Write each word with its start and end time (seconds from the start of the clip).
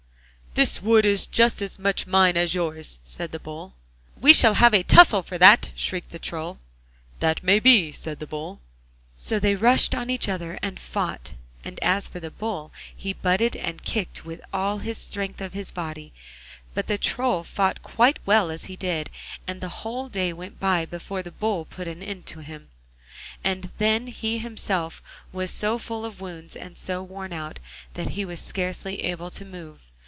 'The 0.53 0.79
wood 0.83 1.05
is 1.05 1.27
just 1.27 1.61
as 1.61 1.79
much 1.79 2.05
mine 2.05 2.35
as 2.35 2.53
yours!' 2.53 2.99
said 3.05 3.31
the 3.31 3.39
Bull. 3.39 3.73
'We 4.19 4.33
shall 4.33 4.55
have 4.55 4.73
a 4.73 4.83
tussle 4.83 5.23
for 5.23 5.37
that!' 5.37 5.69
shrieked 5.77 6.09
the 6.09 6.19
Troll. 6.19 6.59
'That 7.21 7.41
may 7.41 7.61
be,' 7.61 7.93
said 7.93 8.19
the 8.19 8.27
Bull. 8.27 8.59
So 9.15 9.39
they 9.39 9.55
rushed 9.55 9.95
on 9.95 10.09
each 10.09 10.27
other 10.27 10.59
and 10.61 10.77
fought, 10.77 11.31
and 11.63 11.79
as 11.81 12.09
for 12.09 12.19
the 12.19 12.29
Bull 12.29 12.73
he 12.93 13.13
butted 13.13 13.55
and 13.55 13.81
kicked 13.85 14.25
with 14.25 14.41
all 14.51 14.77
the 14.79 14.93
strength 14.93 15.39
of 15.39 15.53
his 15.53 15.71
body, 15.71 16.11
but 16.73 16.87
the 16.87 16.97
Troll 16.97 17.45
fought 17.45 17.81
quite 17.81 18.17
as 18.17 18.25
well 18.25 18.51
as 18.51 18.65
he 18.65 18.75
did, 18.75 19.09
and 19.47 19.61
the 19.61 19.69
whole 19.79 20.09
day 20.09 20.33
went 20.33 20.59
by 20.59 20.85
before 20.85 21.23
the 21.23 21.31
Bull 21.31 21.63
put 21.63 21.87
an 21.87 22.03
end 22.03 22.25
to 22.25 22.39
him, 22.39 22.67
and 23.41 23.71
then 23.77 24.07
he 24.07 24.37
himself 24.37 25.01
was 25.31 25.49
so 25.49 25.77
full 25.79 26.03
of 26.03 26.19
wounds 26.19 26.57
and 26.57 26.77
so 26.77 27.01
worn 27.01 27.31
out 27.31 27.57
that 27.93 28.09
he 28.09 28.25
was 28.25 28.41
scarcely 28.41 29.05
able 29.05 29.29
to 29.31 29.45
move. 29.45 29.83